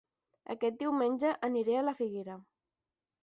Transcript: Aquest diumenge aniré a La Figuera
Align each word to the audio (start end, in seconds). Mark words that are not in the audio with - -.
Aquest 0.53 0.79
diumenge 0.83 1.33
aniré 1.49 1.77
a 1.81 1.85
La 1.89 1.95
Figuera 1.99 2.39